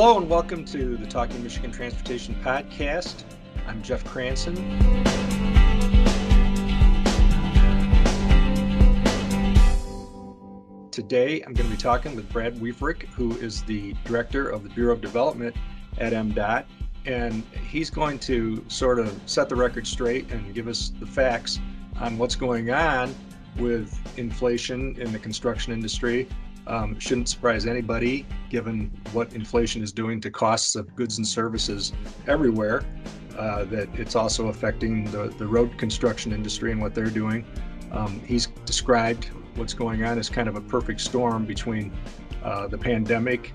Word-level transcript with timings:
Hello 0.00 0.16
and 0.16 0.30
welcome 0.30 0.64
to 0.66 0.96
the 0.96 1.06
Talking 1.06 1.42
Michigan 1.42 1.72
Transportation 1.72 2.36
Podcast. 2.36 3.24
I'm 3.66 3.82
Jeff 3.82 4.04
Cranson. 4.04 4.54
Today 10.92 11.42
I'm 11.42 11.52
going 11.52 11.68
to 11.68 11.74
be 11.74 11.76
talking 11.76 12.14
with 12.14 12.32
Brad 12.32 12.54
Wieferich, 12.60 13.06
who 13.06 13.36
is 13.38 13.64
the 13.64 13.92
Director 14.04 14.48
of 14.48 14.62
the 14.62 14.68
Bureau 14.68 14.92
of 14.92 15.00
Development 15.00 15.56
at 15.98 16.12
MDOT. 16.12 16.66
And 17.04 17.42
he's 17.68 17.90
going 17.90 18.20
to 18.20 18.64
sort 18.68 19.00
of 19.00 19.20
set 19.26 19.48
the 19.48 19.56
record 19.56 19.84
straight 19.84 20.30
and 20.30 20.54
give 20.54 20.68
us 20.68 20.92
the 21.00 21.06
facts 21.06 21.58
on 21.96 22.18
what's 22.18 22.36
going 22.36 22.70
on 22.70 23.12
with 23.56 23.98
inflation 24.16 24.94
in 25.00 25.10
the 25.10 25.18
construction 25.18 25.72
industry 25.72 26.28
um, 26.66 26.98
shouldn't 26.98 27.28
surprise 27.28 27.66
anybody 27.66 28.26
given 28.50 28.90
what 29.12 29.32
inflation 29.32 29.82
is 29.82 29.92
doing 29.92 30.20
to 30.20 30.30
costs 30.30 30.76
of 30.76 30.94
goods 30.96 31.18
and 31.18 31.26
services 31.26 31.92
everywhere. 32.26 32.84
Uh, 33.38 33.64
that 33.64 33.88
it's 33.94 34.16
also 34.16 34.48
affecting 34.48 35.04
the, 35.12 35.28
the 35.38 35.46
road 35.46 35.78
construction 35.78 36.32
industry 36.32 36.72
and 36.72 36.80
what 36.80 36.92
they're 36.92 37.06
doing. 37.06 37.46
Um, 37.92 38.20
he's 38.26 38.48
described 38.64 39.30
what's 39.54 39.74
going 39.74 40.04
on 40.04 40.18
as 40.18 40.28
kind 40.28 40.48
of 40.48 40.56
a 40.56 40.60
perfect 40.60 41.00
storm 41.00 41.44
between 41.44 41.96
uh, 42.42 42.66
the 42.66 42.78
pandemic 42.78 43.52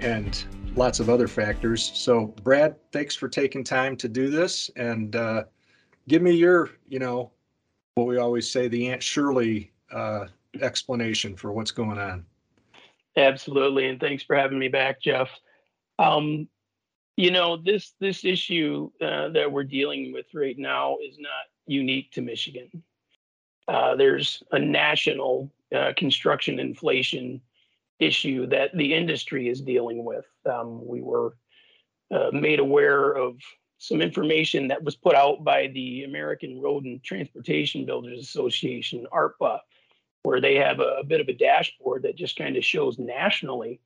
and 0.00 0.44
lots 0.76 1.00
of 1.00 1.08
other 1.10 1.28
factors. 1.28 1.90
So, 1.94 2.26
Brad, 2.42 2.76
thanks 2.92 3.14
for 3.16 3.28
taking 3.28 3.64
time 3.64 3.96
to 3.96 4.08
do 4.08 4.30
this 4.30 4.70
and 4.76 5.16
uh, 5.16 5.44
give 6.08 6.22
me 6.22 6.32
your, 6.32 6.70
you 6.88 6.98
know, 6.98 7.30
what 7.94 8.06
we 8.06 8.18
always 8.18 8.50
say, 8.50 8.68
the 8.68 8.88
Aunt 8.88 9.02
Shirley 9.02 9.72
uh, 9.92 10.26
explanation 10.60 11.36
for 11.36 11.52
what's 11.52 11.70
going 11.70 11.98
on. 11.98 12.24
Absolutely, 13.16 13.86
and 13.86 14.00
thanks 14.00 14.22
for 14.22 14.36
having 14.36 14.58
me 14.58 14.68
back, 14.68 15.00
Jeff. 15.00 15.28
Um, 15.98 16.48
you 17.16 17.30
know 17.30 17.56
this 17.56 17.94
this 18.00 18.24
issue 18.24 18.90
uh, 19.00 19.28
that 19.28 19.50
we're 19.50 19.64
dealing 19.64 20.12
with 20.12 20.26
right 20.34 20.58
now 20.58 20.96
is 21.04 21.16
not 21.18 21.46
unique 21.66 22.10
to 22.12 22.22
Michigan. 22.22 22.82
Uh, 23.68 23.94
there's 23.94 24.42
a 24.52 24.58
national 24.58 25.50
uh, 25.74 25.92
construction 25.96 26.58
inflation 26.58 27.40
issue 28.00 28.46
that 28.48 28.76
the 28.76 28.92
industry 28.92 29.48
is 29.48 29.60
dealing 29.60 30.04
with. 30.04 30.26
Um, 30.44 30.86
we 30.86 31.00
were 31.00 31.36
uh, 32.10 32.30
made 32.32 32.58
aware 32.58 33.12
of 33.12 33.36
some 33.78 34.02
information 34.02 34.68
that 34.68 34.82
was 34.82 34.96
put 34.96 35.14
out 35.14 35.44
by 35.44 35.68
the 35.68 36.04
American 36.04 36.60
Road 36.60 36.84
and 36.84 37.02
Transportation 37.02 37.84
Builders 37.84 38.20
Association, 38.20 39.06
ARTBA, 39.12 39.60
where 40.24 40.40
they 40.40 40.56
have 40.56 40.80
a, 40.80 40.96
a 41.00 41.04
bit 41.04 41.20
of 41.20 41.28
a 41.28 41.34
dashboard 41.34 42.02
that 42.02 42.16
just 42.16 42.36
kind 42.36 42.56
of 42.56 42.64
shows 42.64 42.98
nationally 42.98 43.78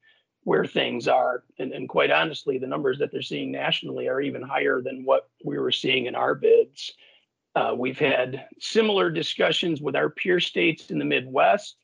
where 0.44 0.64
things 0.64 1.08
are. 1.08 1.42
And, 1.58 1.72
and 1.72 1.88
quite 1.88 2.12
honestly, 2.12 2.58
the 2.58 2.66
numbers 2.66 2.98
that 3.00 3.10
they're 3.12 3.22
seeing 3.22 3.50
nationally 3.50 4.08
are 4.08 4.20
even 4.20 4.40
higher 4.40 4.80
than 4.80 5.04
what 5.04 5.28
we 5.44 5.58
were 5.58 5.72
seeing 5.72 6.06
in 6.06 6.14
our 6.14 6.34
bids. 6.36 6.92
Uh, 7.56 7.74
we've 7.76 7.98
had 7.98 8.46
similar 8.60 9.10
discussions 9.10 9.82
with 9.82 9.96
our 9.96 10.10
peer 10.10 10.38
states 10.38 10.90
in 10.90 10.98
the 10.98 11.04
Midwest. 11.04 11.76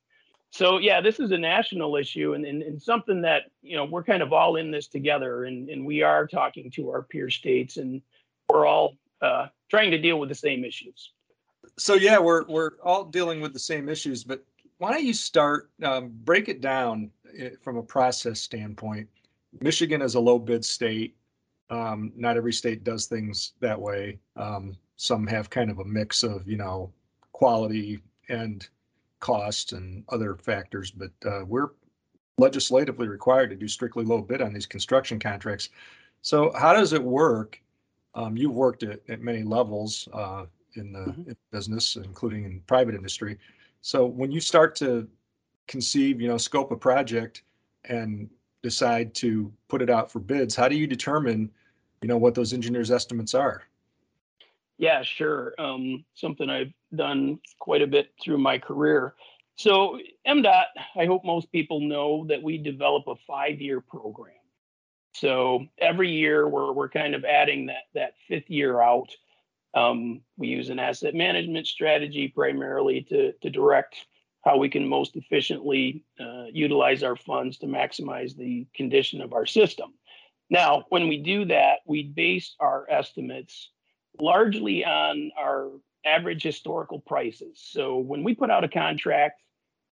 So 0.51 0.79
yeah, 0.79 1.01
this 1.01 1.19
is 1.19 1.33
a 1.33 1.39
national 1.39 1.97
issue 1.97 2.35
and, 2.35 2.47
and, 2.47 2.63
and 2.63 2.81
something 2.81 3.23
that, 3.23 3.51
you 3.61 3.77
know, 3.77 3.85
we're 3.85 4.05
kind 4.05 4.23
of 4.23 4.33
all 4.33 4.55
in 4.55 4.71
this 4.71 4.87
together 4.87 5.47
and, 5.47 5.69
and 5.69 5.85
we 5.85 6.03
are 6.03 6.29
talking 6.29 6.71
to 6.77 6.91
our 6.91 7.03
peer 7.03 7.29
states 7.29 7.77
and 7.77 8.03
we're 8.49 8.67
all 8.67 8.95
uh, 9.21 9.49
trying 9.69 9.91
to 9.91 9.99
deal 9.99 10.21
with 10.21 10.29
the 10.29 10.35
same 10.37 10.65
issues 10.65 11.11
so 11.77 11.95
yeah, 11.95 12.19
we're 12.19 12.45
we're 12.47 12.73
all 12.83 13.05
dealing 13.05 13.41
with 13.41 13.53
the 13.53 13.59
same 13.59 13.89
issues, 13.89 14.25
but 14.25 14.45
why 14.79 14.93
don't 14.93 15.05
you 15.05 15.15
start 15.15 15.71
um, 15.83 16.13
break 16.25 16.49
it 16.49 16.61
down 16.61 17.11
eh, 17.39 17.51
from 17.63 17.77
a 17.77 17.83
process 17.83 18.41
standpoint? 18.41 19.09
Michigan 19.61 20.03
is 20.03 20.15
a 20.15 20.21
low 20.21 20.39
bid 20.39 20.65
state. 20.65 21.17
Um, 21.71 22.13
not 22.17 22.37
every 22.37 22.53
state 22.53 22.85
does 22.85 23.07
things 23.07 23.53
that 23.61 23.81
way. 23.81 24.19
Um, 24.37 24.77
some 24.97 25.27
have 25.27 25.51
kind 25.51 25.71
of 25.71 25.79
a 25.79 25.85
mix 25.85 26.23
of 26.23 26.47
you 26.47 26.57
know 26.57 26.93
quality 27.33 28.01
and 28.29 28.69
cost 29.21 29.73
and 29.73 30.05
other 30.11 30.37
factors, 30.37 30.91
but 30.91 31.11
uh, 31.27 31.45
we're 31.47 31.71
legislatively 32.39 33.09
required 33.09 33.51
to 33.51 33.57
do 33.57 33.69
strictly 33.69 34.05
low 34.05 34.21
bid 34.21 34.43
on 34.43 34.53
these 34.53 34.67
construction 34.67 35.19
contracts. 35.19 35.71
So 36.23 36.53
how 36.57 36.73
does 36.73 36.93
it 36.93 37.03
work? 37.03 37.61
Um, 38.15 38.37
you've 38.37 38.55
worked 38.55 38.83
at, 38.83 39.01
at 39.09 39.21
many 39.21 39.43
levels. 39.43 40.09
Uh, 40.13 40.47
in 40.77 40.93
the 40.93 41.01
mm-hmm. 41.01 41.31
in 41.31 41.37
business, 41.51 41.97
including 41.97 42.45
in 42.45 42.61
private 42.67 42.95
industry. 42.95 43.39
So 43.83 44.07
when 44.07 44.31
you 44.33 44.41
start 44.41 44.75
to 44.77 45.09
conceive, 45.67 46.21
you 46.21 46.29
know, 46.29 46.39
scope 46.39 46.71
a 46.71 46.77
project 46.77 47.43
and 47.85 48.29
decide 48.63 49.15
to 49.15 49.53
put 49.69 49.83
it 49.83 49.91
out 49.91 50.11
for 50.11 50.21
bids, 50.21 50.55
how 50.57 50.69
do 50.69 50.77
you 50.77 50.87
determine, 50.87 51.51
you 52.03 52.09
know, 52.09 52.17
what 52.17 52.35
those 52.35 52.53
engineers' 52.53 52.91
estimates 52.91 53.35
are? 53.35 53.63
Yeah, 54.79 55.03
sure. 55.03 55.55
Um, 55.59 56.05
something 56.15 56.51
I've 56.51 56.73
done 56.95 57.39
quite 57.61 57.83
a 57.83 57.87
bit 57.87 58.13
through 58.23 58.39
my 58.39 58.59
career. 58.59 59.15
So 59.57 60.01
MDOT, 60.27 60.65
I 60.97 61.07
hope 61.07 61.25
most 61.25 61.53
people 61.53 61.81
know 61.81 62.27
that 62.29 62.43
we 62.43 62.59
develop 62.59 63.05
a 63.07 63.15
five-year 63.27 63.81
program. 63.81 64.35
So 65.15 65.67
every 65.79 66.11
year 66.11 66.49
we're 66.49 66.73
we're 66.73 66.89
kind 66.89 67.15
of 67.15 67.25
adding 67.25 67.67
that 67.67 67.85
that 67.95 68.15
fifth 68.27 68.51
year 68.51 68.83
out 68.83 69.15
um, 69.75 70.21
we 70.37 70.49
use 70.49 70.71
an 70.71 70.79
asset 70.79 71.15
management 71.15 71.67
strategy 71.67 72.29
primarily 72.29 73.03
to, 73.03 73.33
to 73.43 73.51
direct 73.51 73.97
how 74.45 74.59
we 74.59 74.69
can 74.69 74.87
most 74.87 75.17
efficiently 75.17 76.05
uh, 76.21 76.45
utilize 76.53 77.03
our 77.03 77.17
funds 77.17 77.59
to 77.59 77.67
maximize 77.67 78.37
the 78.37 78.67
condition 78.75 79.21
of 79.21 79.33
our 79.33 79.47
system. 79.47 79.95
Now, 80.51 80.85
when 80.91 81.09
we 81.09 81.19
do 81.19 81.47
that, 81.47 81.79
we 81.87 82.03
base 82.03 82.55
our 82.61 82.87
estimates 82.91 83.71
largely 84.21 84.85
on 84.85 85.31
our 85.39 85.71
average 86.05 86.43
historical 86.43 87.01
prices. 87.01 87.63
So 87.65 87.97
when 87.97 88.23
we 88.23 88.35
put 88.35 88.51
out 88.51 88.65
a 88.65 88.69
contract, 88.69 89.41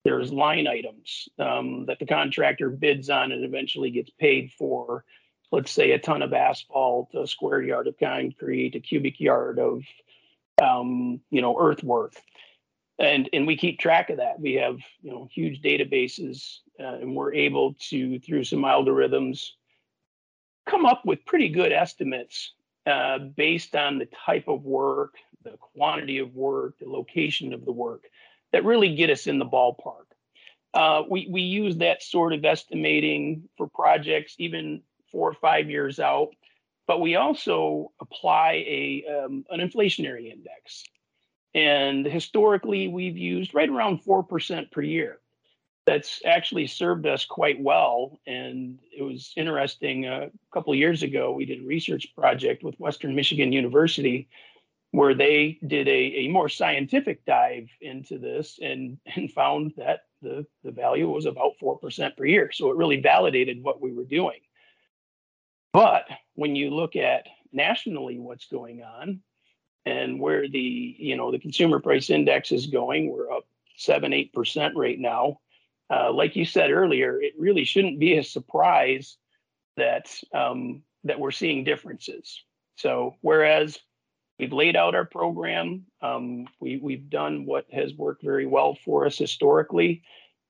there's 0.04 0.32
line 0.32 0.66
items 0.66 1.28
um, 1.38 1.86
that 1.86 1.98
the 1.98 2.06
contractor 2.06 2.70
bids 2.70 3.10
on 3.10 3.32
and 3.32 3.44
eventually 3.44 3.90
gets 3.90 4.10
paid 4.10 4.50
for 4.58 5.04
let's 5.52 5.72
say 5.72 5.92
a 5.92 5.98
ton 5.98 6.22
of 6.22 6.32
asphalt, 6.32 7.14
a 7.14 7.26
square 7.26 7.62
yard 7.62 7.86
of 7.86 7.98
concrete, 7.98 8.74
a 8.74 8.80
cubic 8.80 9.20
yard 9.20 9.58
of 9.58 9.82
um, 10.62 11.20
you 11.30 11.40
know 11.40 11.56
earthwork, 11.58 12.14
and 12.98 13.28
and 13.32 13.46
we 13.46 13.56
keep 13.56 13.78
track 13.78 14.10
of 14.10 14.18
that. 14.18 14.40
We 14.40 14.54
have 14.54 14.78
you 15.02 15.10
know 15.10 15.28
huge 15.32 15.60
databases, 15.60 16.58
uh, 16.78 16.94
and 17.00 17.14
we're 17.16 17.34
able 17.34 17.74
to 17.90 18.18
through 18.20 18.44
some 18.44 18.62
algorithms 18.62 19.50
come 20.66 20.86
up 20.86 21.04
with 21.04 21.24
pretty 21.24 21.48
good 21.48 21.72
estimates 21.72 22.52
uh, 22.86 23.18
based 23.18 23.74
on 23.74 23.98
the 23.98 24.06
type 24.26 24.48
of 24.48 24.62
work, 24.62 25.14
the 25.42 25.56
quantity 25.58 26.18
of 26.18 26.34
work, 26.34 26.78
the 26.78 26.88
location 26.88 27.52
of 27.52 27.64
the 27.64 27.72
work 27.72 28.04
that 28.52 28.64
really 28.64 28.94
get 28.94 29.10
us 29.10 29.26
in 29.26 29.38
the 29.38 29.46
ballpark. 29.46 30.06
Uh, 30.72 31.02
we, 31.08 31.26
we 31.30 31.42
use 31.42 31.78
that 31.78 32.02
sort 32.02 32.32
of 32.32 32.44
estimating 32.44 33.48
for 33.56 33.68
projects 33.68 34.34
even 34.38 34.82
four 35.10 35.28
or 35.30 35.34
five 35.34 35.70
years 35.70 35.98
out. 36.00 36.30
But 36.86 37.00
we 37.00 37.16
also 37.16 37.92
apply 38.00 38.64
a 38.66 39.04
um, 39.08 39.44
an 39.50 39.60
inflationary 39.60 40.32
index, 40.32 40.84
and 41.54 42.04
historically 42.04 42.88
we've 42.88 43.16
used 43.16 43.54
right 43.54 43.68
around 43.68 44.02
four 44.02 44.22
percent 44.22 44.70
per 44.72 44.82
year. 44.82 45.18
That's 45.86 46.20
actually 46.24 46.66
served 46.66 47.06
us 47.06 47.24
quite 47.24 47.60
well, 47.60 48.20
and 48.26 48.78
it 48.96 49.02
was 49.02 49.32
interesting. 49.36 50.06
Uh, 50.06 50.28
a 50.30 50.54
couple 50.54 50.74
years 50.74 51.02
ago, 51.02 51.32
we 51.32 51.44
did 51.44 51.62
a 51.62 51.66
research 51.66 52.14
project 52.14 52.62
with 52.62 52.78
Western 52.78 53.14
Michigan 53.14 53.52
University 53.52 54.28
where 54.92 55.14
they 55.14 55.58
did 55.66 55.86
a, 55.88 55.90
a 55.90 56.28
more 56.28 56.48
scientific 56.48 57.24
dive 57.24 57.68
into 57.80 58.18
this 58.18 58.58
and, 58.60 58.98
and 59.16 59.30
found 59.32 59.72
that 59.76 60.00
the, 60.22 60.46
the 60.64 60.72
value 60.72 61.08
was 61.08 61.26
about 61.26 61.52
4% 61.62 62.16
per 62.16 62.24
year. 62.24 62.50
So 62.52 62.70
it 62.70 62.76
really 62.76 63.00
validated 63.00 63.62
what 63.62 63.80
we 63.80 63.92
were 63.92 64.04
doing. 64.04 64.40
But 65.72 66.06
when 66.34 66.56
you 66.56 66.70
look 66.70 66.96
at 66.96 67.26
nationally 67.52 68.18
what's 68.18 68.46
going 68.46 68.82
on 68.82 69.20
and 69.86 70.20
where 70.20 70.48
the 70.48 70.96
you 70.98 71.16
know 71.16 71.30
the 71.30 71.38
consumer 71.38 71.80
price 71.80 72.10
index 72.10 72.52
is 72.52 72.66
going, 72.66 73.10
we're 73.10 73.30
up 73.30 73.44
seven 73.76 74.12
eight 74.12 74.32
percent 74.32 74.76
right 74.76 74.98
now. 74.98 75.40
Uh, 75.88 76.12
like 76.12 76.36
you 76.36 76.44
said 76.44 76.70
earlier, 76.70 77.20
it 77.20 77.34
really 77.38 77.64
shouldn't 77.64 77.98
be 77.98 78.16
a 78.16 78.24
surprise 78.24 79.16
that 79.76 80.12
um, 80.34 80.82
that 81.04 81.18
we're 81.18 81.30
seeing 81.30 81.64
differences. 81.64 82.42
So 82.76 83.16
whereas 83.20 83.78
we've 84.38 84.52
laid 84.52 84.76
out 84.76 84.94
our 84.94 85.04
program, 85.04 85.86
um, 86.02 86.46
we 86.60 86.78
we've 86.78 87.08
done 87.10 87.46
what 87.46 87.66
has 87.72 87.94
worked 87.94 88.22
very 88.22 88.46
well 88.46 88.76
for 88.84 89.06
us 89.06 89.18
historically. 89.18 90.02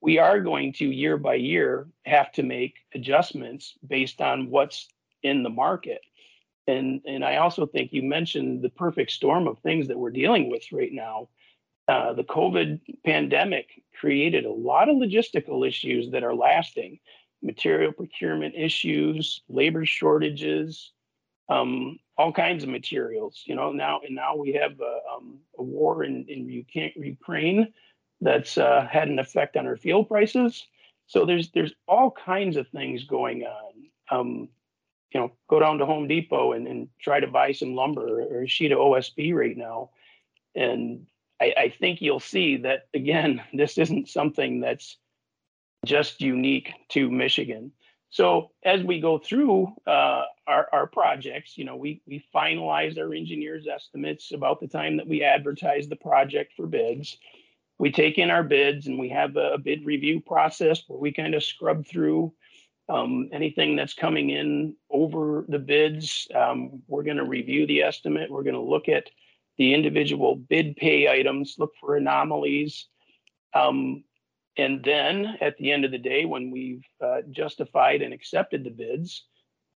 We 0.03 0.19
are 0.19 0.41
going 0.41 0.73
to 0.75 0.87
year 0.87 1.19
by 1.19 1.35
year 1.35 1.87
have 2.07 2.33
to 2.33 2.43
make 2.43 2.79
adjustments 2.95 3.75
based 3.87 4.23
on 4.23 4.49
what's 4.49 4.89
in 5.23 5.43
the 5.43 5.51
market. 5.51 6.03
And 6.67 7.01
and 7.07 7.25
I 7.25 7.37
also 7.37 7.67
think 7.67 7.93
you 7.93 8.03
mentioned 8.03 8.63
the 8.63 8.71
perfect 8.71 9.11
storm 9.13 9.49
of 9.49 9.59
things 9.59 9.89
that 9.89 9.99
we're 9.99 10.11
dealing 10.11 10.51
with 10.51 10.65
right 10.73 10.93
now. 10.93 11.29
Uh, 11.89 12.13
the 12.13 12.25
COVID 12.25 12.81
pandemic 13.05 13.67
created 13.99 14.45
a 14.45 14.53
lot 14.53 14.89
of 14.89 14.97
logistical 14.97 15.67
issues 15.67 16.11
that 16.13 16.23
are 16.23 16.35
lasting. 16.35 17.01
material 17.43 17.93
procurement 17.93 18.55
issues, 18.55 19.43
labor 19.49 19.85
shortages, 19.87 20.93
um, 21.49 21.99
all 22.17 22.33
kinds 22.33 22.63
of 22.63 22.69
materials. 22.69 23.43
You 23.47 23.55
know, 23.55 23.73
now 23.73 24.01
and 24.05 24.15
now 24.15 24.37
we 24.37 24.53
have 24.53 24.79
a, 24.81 25.01
um, 25.15 25.39
a 25.59 25.63
war 25.63 26.05
in, 26.05 26.25
in 26.29 26.49
Ukraine 26.49 27.73
that's 28.21 28.59
uh, 28.59 28.87
had 28.91 29.09
an 29.09 29.19
effect 29.19 29.57
on 29.57 29.67
our 29.67 29.77
fuel 29.77 30.05
prices. 30.05 30.67
So 31.07 31.25
there's 31.25 31.51
there's 31.51 31.73
all 31.89 32.11
kinds 32.11 32.57
of 32.57 32.69
things 32.69 33.05
going 33.05 33.45
on. 33.45 33.73
Um, 34.11 34.49
you 35.13 35.21
know, 35.21 35.33
go 35.49 35.59
down 35.59 35.79
to 35.79 35.87
Home 35.87 36.07
Depot 36.07 36.53
and, 36.53 36.67
and 36.67 36.89
try 37.01 37.21
to 37.21 37.27
buy 37.27 37.53
some 37.53 37.75
lumber 37.75 38.23
or 38.23 38.43
a 38.43 38.49
sheet 38.49 38.73
of 38.73 38.79
OSB 38.79 39.35
right 39.35 39.57
now, 39.57 39.91
and 40.55 41.07
I, 41.41 41.55
I 41.57 41.69
think 41.69 42.01
you'll 42.01 42.21
see 42.21 42.59
that 42.59 42.89
again. 42.95 43.43
This 43.53 43.79
isn't 43.79 44.09
something 44.09 44.61
that's 44.61 44.97
just 45.85 46.21
unique 46.21 46.73
to 46.91 47.11
Michigan. 47.11 47.73
So 48.11 48.51
as 48.65 48.83
we 48.83 49.01
go 49.01 49.19
through 49.19 49.73
uh, 49.87 50.25
our, 50.47 50.69
our 50.73 50.87
projects, 50.89 51.57
you 51.57 51.65
know, 51.65 51.77
we 51.77 52.03
we 52.07 52.25
finalize 52.35 52.99
our 52.99 53.15
engineers' 53.15 53.69
estimates 53.69 54.33
about 54.33 54.61
the 54.61 54.67
time 54.67 54.97
that 54.97 55.07
we 55.07 55.23
advertise 55.23 55.89
the 55.89 55.97
project 55.97 56.53
for 56.57 56.67
bids. 56.67 57.17
We 57.79 57.93
take 57.93 58.19
in 58.19 58.31
our 58.31 58.43
bids 58.43 58.89
and 58.89 58.99
we 58.99 59.09
have 59.11 59.37
a 59.37 59.59
bid 59.59 59.87
review 59.87 60.21
process 60.21 60.83
where 60.87 60.99
we 60.99 61.13
kind 61.13 61.35
of 61.35 61.45
scrub 61.45 61.87
through 61.87 62.33
um, 62.91 63.29
anything 63.33 63.77
that's 63.77 63.95
coming 63.95 64.31
in 64.31 64.75
over 64.91 65.45
the 65.49 65.59
bids. 65.59 66.27
Um, 66.35 66.83
we're 66.89 67.05
going 67.05 67.17
to 67.19 67.25
review 67.25 67.67
the 67.67 67.83
estimate. 67.83 68.31
We're 68.31 68.43
going 68.43 68.55
to 68.55 68.61
look 68.61 68.89
at 68.89 69.09
the 69.59 69.73
individual 69.75 70.37
bid 70.37 70.77
pay 70.77 71.09
items, 71.09 71.57
look 71.59 71.73
for 71.81 71.97
anomalies. 71.97 72.87
Um, 73.55 74.05
and 74.57 74.83
then 74.83 75.37
at 75.41 75.57
the 75.59 75.71
end 75.71 75.85
of 75.85 75.93
the 75.93 75.99
day, 75.99 76.25
when 76.25 76.51
we've 76.51 76.85
uh, 77.01 77.23
justified 77.31 78.03
and 78.03 78.13
accepted 78.13 78.65
the 78.65 78.71
bids, 78.71 79.25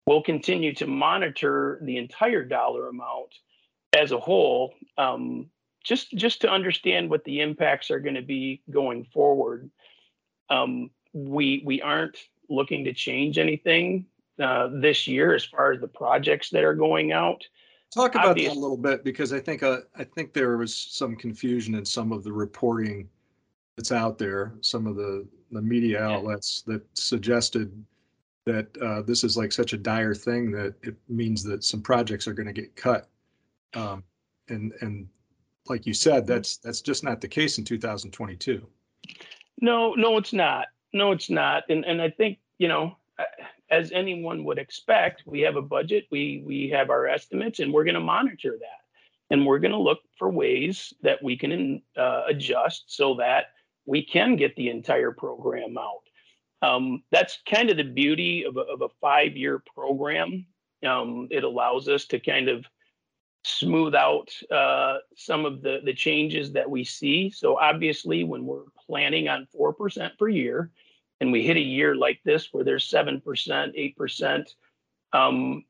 we'll 0.05 0.23
continue 0.23 0.73
to 0.75 0.87
monitor 0.87 1.79
the 1.83 1.97
entire 1.97 2.45
dollar 2.45 2.87
amount 2.87 3.35
as 3.93 4.11
a 4.11 4.19
whole, 4.19 4.73
um, 4.97 5.49
just 5.83 6.11
just 6.11 6.41
to 6.41 6.49
understand 6.49 7.09
what 7.09 7.23
the 7.25 7.41
impacts 7.41 7.91
are 7.91 7.99
going 7.99 8.15
to 8.15 8.21
be 8.21 8.61
going 8.69 9.03
forward. 9.03 9.69
Um, 10.49 10.91
we 11.13 11.61
we 11.65 11.81
aren't 11.81 12.17
looking 12.51 12.83
to 12.85 12.93
change 12.93 13.37
anything 13.37 14.05
uh, 14.41 14.69
this 14.73 15.07
year 15.07 15.33
as 15.33 15.43
far 15.43 15.71
as 15.71 15.81
the 15.81 15.87
projects 15.87 16.49
that 16.49 16.63
are 16.63 16.73
going 16.73 17.11
out. 17.11 17.43
Talk 17.93 18.15
about 18.15 18.29
Obviously, 18.29 18.55
that 18.55 18.59
a 18.59 18.61
little 18.61 18.77
bit 18.77 19.03
because 19.03 19.33
I 19.33 19.39
think 19.39 19.63
uh, 19.63 19.79
I 19.95 20.03
think 20.03 20.33
there 20.33 20.57
was 20.57 20.73
some 20.73 21.15
confusion 21.15 21.75
in 21.75 21.85
some 21.85 22.11
of 22.11 22.23
the 22.23 22.31
reporting 22.31 23.09
that's 23.75 23.91
out 23.91 24.17
there, 24.17 24.53
some 24.61 24.87
of 24.87 24.95
the, 24.95 25.27
the 25.51 25.61
media 25.61 26.01
outlets 26.01 26.61
that 26.67 26.81
suggested 26.93 27.71
that 28.45 28.67
uh, 28.81 29.01
this 29.01 29.23
is 29.23 29.37
like 29.37 29.51
such 29.51 29.73
a 29.73 29.77
dire 29.77 30.15
thing 30.15 30.51
that 30.51 30.75
it 30.81 30.95
means 31.09 31.43
that 31.43 31.63
some 31.63 31.81
projects 31.81 32.27
are 32.27 32.33
going 32.33 32.47
to 32.47 32.53
get 32.53 32.75
cut. 32.75 33.09
Um, 33.73 34.03
and 34.49 34.73
and 34.81 35.07
like 35.67 35.85
you 35.85 35.93
said, 35.93 36.25
that's 36.25 36.57
that's 36.57 36.81
just 36.81 37.03
not 37.03 37.21
the 37.21 37.27
case 37.27 37.57
in 37.57 37.65
2022. 37.65 38.65
No, 39.61 39.93
no, 39.93 40.17
it's 40.17 40.33
not. 40.33 40.67
No, 40.93 41.11
it's 41.11 41.29
not. 41.29 41.63
And 41.69 41.85
and 41.85 42.01
I 42.01 42.09
think 42.09 42.39
you 42.57 42.67
know, 42.67 42.97
as 43.69 43.91
anyone 43.91 44.43
would 44.43 44.57
expect, 44.57 45.23
we 45.25 45.41
have 45.41 45.55
a 45.55 45.61
budget, 45.61 46.05
we 46.11 46.43
we 46.45 46.69
have 46.69 46.89
our 46.89 47.07
estimates, 47.07 47.59
and 47.59 47.73
we're 47.73 47.85
going 47.85 47.95
to 47.95 48.01
monitor 48.01 48.57
that, 48.59 49.33
and 49.33 49.45
we're 49.45 49.59
going 49.59 49.71
to 49.71 49.77
look 49.77 49.99
for 50.17 50.29
ways 50.29 50.93
that 51.01 51.23
we 51.23 51.37
can 51.37 51.81
uh, 51.97 52.23
adjust 52.27 52.85
so 52.87 53.15
that 53.15 53.45
we 53.85 54.05
can 54.05 54.35
get 54.35 54.55
the 54.55 54.69
entire 54.69 55.11
program 55.11 55.77
out. 55.77 56.01
Um, 56.61 57.03
that's 57.11 57.39
kind 57.49 57.69
of 57.69 57.77
the 57.77 57.83
beauty 57.83 58.45
of 58.45 58.57
a, 58.57 58.61
of 58.61 58.81
a 58.81 58.89
five 58.99 59.35
year 59.35 59.63
program. 59.73 60.45
Um, 60.85 61.27
it 61.31 61.43
allows 61.43 61.87
us 61.87 62.05
to 62.07 62.19
kind 62.19 62.49
of 62.49 62.65
smooth 63.43 63.95
out 63.95 64.29
uh, 64.51 64.97
some 65.15 65.45
of 65.45 65.61
the, 65.61 65.79
the 65.83 65.93
changes 65.93 66.51
that 66.51 66.69
we 66.69 66.83
see. 66.83 67.31
So, 67.31 67.57
obviously, 67.57 68.23
when 68.23 68.45
we're 68.45 68.65
planning 68.91 69.29
on 69.29 69.47
4% 69.57 70.17
per 70.19 70.27
year 70.27 70.69
and 71.21 71.31
we 71.31 71.43
hit 71.43 71.55
a 71.55 71.61
year 71.61 71.95
like 71.95 72.19
this 72.25 72.49
where 72.51 72.65
there's 72.65 72.91
7%, 72.91 73.21
8%, 73.23 74.45
um, 75.13 75.63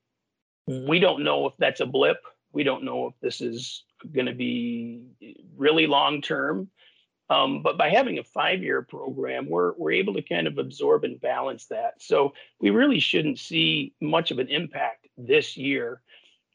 we 0.65 0.99
don't 0.99 1.23
know 1.23 1.45
if 1.45 1.53
that's 1.59 1.81
a 1.81 1.85
blip. 1.85 2.17
We 2.51 2.63
don't 2.63 2.83
know 2.83 3.07
if 3.07 3.13
this 3.21 3.41
is 3.41 3.83
going 4.11 4.25
to 4.25 4.33
be 4.33 5.03
really 5.55 5.85
long 5.85 6.21
term. 6.21 6.69
Um, 7.29 7.61
but 7.61 7.77
by 7.77 7.89
having 7.89 8.17
a 8.17 8.23
five-year 8.23 8.81
program, 8.81 9.49
we're 9.49 9.73
we're 9.77 9.91
able 9.91 10.13
to 10.15 10.21
kind 10.21 10.47
of 10.47 10.57
absorb 10.57 11.03
and 11.03 11.21
balance 11.21 11.67
that. 11.67 12.01
So 12.01 12.33
we 12.59 12.71
really 12.71 12.99
shouldn't 12.99 13.39
see 13.39 13.93
much 14.01 14.31
of 14.31 14.39
an 14.39 14.47
impact 14.47 15.07
this 15.17 15.55
year. 15.55 16.01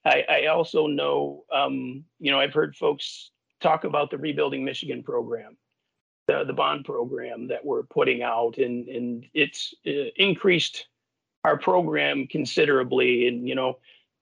I, 0.04 0.24
I 0.28 0.46
also 0.46 0.86
know, 0.86 1.44
um, 1.52 2.04
you 2.18 2.30
know, 2.30 2.38
I've 2.38 2.52
heard 2.52 2.76
folks 2.76 3.30
talk 3.60 3.84
about 3.84 4.10
the 4.10 4.18
Rebuilding 4.18 4.64
Michigan 4.64 5.02
program, 5.02 5.56
the 6.26 6.44
the 6.44 6.52
bond 6.52 6.84
program 6.84 7.48
that 7.48 7.64
we're 7.64 7.84
putting 7.84 8.22
out, 8.22 8.58
and 8.58 8.88
and 8.88 9.26
it's 9.34 9.74
uh, 9.86 10.10
increased 10.16 10.86
our 11.44 11.58
program 11.58 12.26
considerably. 12.26 13.28
And 13.28 13.48
you 13.48 13.54
know, 13.54 13.78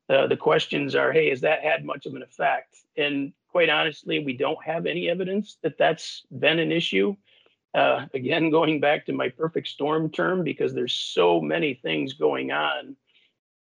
uh, 0.08 0.26
the 0.26 0.36
questions 0.36 0.94
are, 0.94 1.12
hey, 1.12 1.30
has 1.30 1.40
that 1.42 1.62
had 1.62 1.84
much 1.84 2.06
of 2.06 2.14
an 2.14 2.22
effect? 2.22 2.76
And 2.96 3.32
quite 3.48 3.70
honestly, 3.70 4.24
we 4.24 4.36
don't 4.36 4.62
have 4.64 4.86
any 4.86 5.08
evidence 5.08 5.58
that 5.62 5.78
that's 5.78 6.22
been 6.30 6.58
an 6.58 6.72
issue. 6.72 7.16
Uh, 7.74 8.06
again, 8.14 8.50
going 8.50 8.80
back 8.80 9.06
to 9.06 9.12
my 9.12 9.28
perfect 9.30 9.68
storm 9.68 10.10
term, 10.10 10.44
because 10.44 10.74
there's 10.74 10.92
so 10.92 11.40
many 11.40 11.74
things 11.74 12.12
going 12.12 12.52
on 12.52 12.96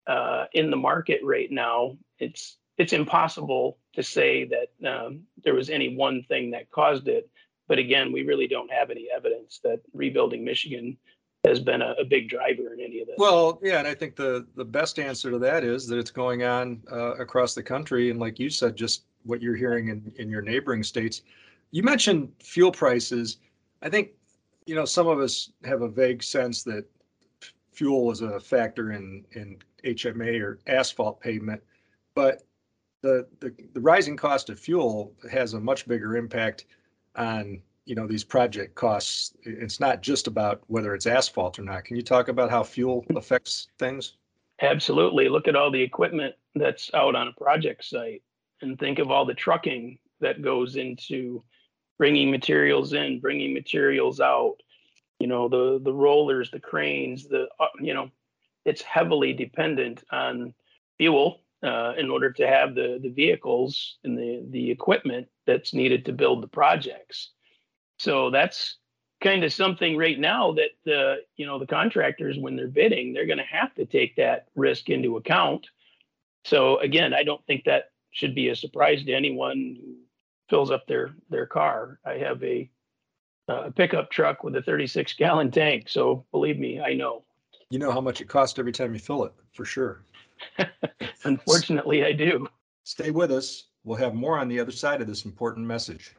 uh, 0.06 0.47
in 0.53 0.71
the 0.71 0.77
market 0.77 1.21
right 1.23 1.50
now, 1.50 1.97
it's 2.19 2.56
it's 2.79 2.93
impossible 2.93 3.79
to 3.93 4.03
say 4.03 4.49
that 4.49 4.89
um, 4.91 5.23
there 5.44 5.55
was 5.55 5.71
any 5.71 5.94
one 5.94 6.23
thing 6.25 6.50
that 6.50 6.71
caused 6.71 7.06
it. 7.06 7.29
But 7.69 7.79
again, 7.79 8.12
we 8.12 8.23
really 8.23 8.47
don't 8.47 8.70
have 8.70 8.91
any 8.91 9.09
evidence 9.14 9.61
that 9.64 9.81
rebuilding 9.93 10.44
Michigan 10.44 10.97
has 11.44 11.59
been 11.59 11.82
a, 11.82 11.94
a, 11.99 12.05
big 12.05 12.29
driver 12.29 12.73
in 12.73 12.81
any 12.81 13.00
of 13.00 13.09
this. 13.09 13.17
Well, 13.19 13.59
yeah, 13.62 13.79
and 13.79 13.88
I 13.88 13.94
think 13.94 14.14
the 14.14 14.47
the 14.55 14.64
best 14.64 14.99
answer 14.99 15.31
to 15.31 15.38
that 15.41 15.64
is 15.64 15.87
that 15.88 15.99
it's 15.99 16.11
going 16.11 16.44
on 16.44 16.82
uh, 16.91 17.14
across 17.14 17.55
the 17.55 17.62
country, 17.62 18.11
and 18.11 18.20
like 18.20 18.38
you 18.38 18.49
said, 18.49 18.76
just 18.76 19.05
what 19.25 19.43
you're 19.43 19.56
hearing 19.56 19.88
in 19.88 20.12
in 20.17 20.31
your 20.31 20.43
neighboring 20.43 20.82
states. 20.82 21.23
You 21.70 21.82
mentioned 21.82 22.31
fuel 22.41 22.70
prices. 22.70 23.39
I 23.82 23.89
think 23.89 24.10
you 24.67 24.75
know 24.75 24.84
some 24.84 25.08
of 25.08 25.19
us 25.19 25.51
have 25.65 25.82
a 25.82 25.89
vague 25.89 26.22
sense 26.22 26.63
that 26.65 26.84
fuel 27.72 28.10
is 28.13 28.20
a 28.20 28.39
factor 28.39 28.93
in 28.93 29.25
in 29.32 29.58
HMA 29.84 30.41
or 30.41 30.60
asphalt 30.69 31.20
pavement, 31.20 31.60
but 32.15 32.43
the 33.01 33.27
the, 33.41 33.53
the 33.75 33.81
rising 33.81 34.17
cost 34.17 34.48
of 34.48 34.60
fuel 34.60 35.13
has 35.31 35.55
a 35.55 35.60
much 35.60 35.89
bigger 35.89 36.17
impact 36.17 36.67
on 37.17 37.63
you 37.85 37.95
know 37.95 38.07
these 38.07 38.25
project 38.25 38.75
costs. 38.75 39.35
It's 39.43 39.81
not 39.81 40.03
just 40.03 40.27
about 40.27 40.63
whether 40.67 40.95
it's 40.95 41.07
asphalt 41.07 41.59
or 41.59 41.63
not. 41.63 41.85
Can 41.85 41.97
you 41.97 42.03
talk 42.03 42.29
about 42.29 42.51
how 42.51 42.63
fuel 42.63 43.05
affects 43.17 43.69
things? 43.79 44.17
Absolutely. 44.61 45.29
Look 45.29 45.49
at 45.49 45.57
all 45.57 45.71
the 45.71 45.83
equipment 45.83 46.35
that's 46.55 46.91
out 46.95 47.15
on 47.15 47.29
a 47.29 47.33
project 47.33 47.85
site 47.85 48.23
and 48.61 48.79
think 48.79 48.99
of 48.99 49.11
all 49.11 49.25
the 49.25 49.35
trucking 49.35 49.99
that 50.21 50.43
goes 50.43 50.77
into 50.77 51.43
bringing 51.99 52.31
materials 52.31 52.93
in 52.93 53.21
bringing 53.21 53.53
materials 53.53 54.21
out 54.21 54.57
you 55.19 55.27
know 55.27 55.49
the 55.49 55.81
the 55.85 55.93
rollers 55.93 56.51
the 56.51 56.59
cranes 56.59 57.29
the 57.29 57.47
uh, 57.61 57.67
you 57.81 57.95
know 57.95 58.11
it's 58.65 58.83
heavily 58.83 59.33
dependent 59.33 60.03
on 60.11 60.53
fuel 60.99 61.41
uh, 61.63 61.93
in 61.97 62.11
order 62.11 62.33
to 62.33 62.47
have 62.47 62.75
the 62.75 62.99
the 63.03 63.11
vehicles 63.11 63.99
and 64.05 64.19
the 64.19 64.45
the 64.51 64.71
equipment 64.71 65.29
that's 65.47 65.75
needed 65.75 66.05
to 66.05 66.13
build 66.13 66.43
the 66.43 66.49
projects. 66.49 67.31
So 67.99 68.31
that's 68.31 68.79
kind 69.23 69.45
of 69.45 69.53
something 69.53 69.97
right 69.97 70.19
now 70.19 70.53
that 70.53 70.71
the 70.85 71.19
you 71.37 71.47
know 71.47 71.59
the 71.59 71.67
contractors 71.67 72.37
when 72.39 72.57
they're 72.57 72.67
bidding 72.67 73.13
they're 73.13 73.27
going 73.27 73.39
to 73.39 73.45
have 73.45 73.73
to 73.75 73.87
take 73.87 74.17
that 74.17 74.49
risk 74.57 74.89
into 74.89 75.17
account. 75.17 75.67
So 76.45 76.79
again 76.79 77.15
i 77.15 77.23
don't 77.23 77.45
think 77.47 77.65
that 77.65 77.91
should 78.11 78.35
be 78.35 78.49
a 78.49 78.57
surprise 78.57 79.05
to 79.05 79.13
anyone 79.13 79.77
who 79.81 79.95
fills 80.51 80.71
up 80.71 80.87
their 80.87 81.15
their 81.31 81.47
car. 81.47 82.01
I 82.05 82.15
have 82.15 82.43
a, 82.43 82.69
a 83.49 83.71
pickup 83.71 84.11
truck 84.11 84.43
with 84.43 84.57
a 84.57 84.63
36 84.63 85.15
gallon 85.15 85.51
tank 85.53 85.89
so 85.89 86.25
believe 86.33 86.59
me 86.59 86.81
i 86.81 86.93
know. 86.93 87.25
You 87.71 87.79
know 87.79 87.93
how 87.93 88.01
much 88.01 88.21
it 88.21 88.29
costs 88.29 88.59
every 88.59 88.73
time 88.73 88.93
you 88.93 88.99
fill 88.99 89.25
it 89.25 89.33
for 89.55 89.65
sure 89.65 90.03
unfortunately 91.25 92.05
i 92.05 92.13
do 92.13 92.46
stay 92.84 93.11
with 93.11 93.31
us 93.31 93.65
we'll 93.84 93.96
have 93.96 94.15
more 94.15 94.39
on 94.39 94.49
the 94.49 94.58
other 94.61 94.72
side 94.72 95.01
of 95.01 95.06
this 95.06 95.25
important 95.25 95.67
message 95.67 96.15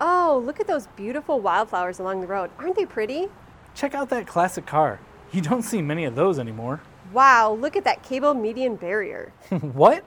Oh, 0.00 0.42
look 0.44 0.58
at 0.58 0.66
those 0.66 0.88
beautiful 0.96 1.40
wildflowers 1.40 2.00
along 2.00 2.20
the 2.20 2.26
road. 2.26 2.50
Aren't 2.58 2.76
they 2.76 2.84
pretty? 2.86 3.28
Check 3.74 3.94
out 3.94 4.10
that 4.10 4.26
classic 4.26 4.66
car. 4.66 4.98
You 5.30 5.40
don't 5.40 5.62
see 5.62 5.80
many 5.80 6.04
of 6.04 6.14
those 6.14 6.38
anymore. 6.38 6.80
Wow, 7.12 7.52
look 7.54 7.76
at 7.76 7.84
that 7.84 8.02
cable 8.02 8.34
median 8.34 8.76
barrier. 8.76 9.32
what? 9.60 10.04